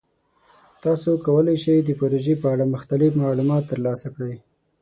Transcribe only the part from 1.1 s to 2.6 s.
کولی شئ د پروژې په